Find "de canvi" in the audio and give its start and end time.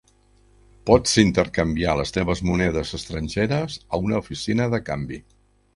4.75-5.27